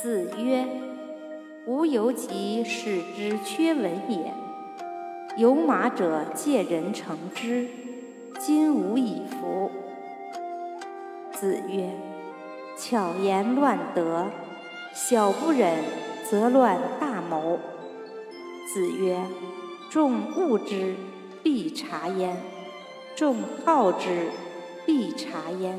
[0.00, 0.64] 子曰
[1.66, 4.32] ：“吾犹及使之缺文也。
[5.36, 7.66] 有马者，借人乘之。
[8.38, 9.72] 今吾以服。”
[11.34, 11.90] 子曰
[12.78, 14.26] ：“巧言乱德，
[14.94, 15.82] 小不忍
[16.30, 17.58] 则乱大谋。”
[18.72, 19.18] 子曰
[19.90, 20.94] ：“众恶之，
[21.42, 22.36] 必察焉；
[23.16, 24.28] 众好之，
[24.86, 25.76] 必察焉。”